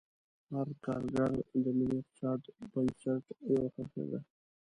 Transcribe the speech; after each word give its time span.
هر 0.53 0.67
کارګر 0.85 1.31
د 1.63 1.65
ملي 1.77 1.97
اقتصاد 2.01 2.37
د 2.59 2.59
بنسټ 2.71 3.23
یوه 3.51 3.67
خښته 3.75 4.03
ده. 4.11 4.19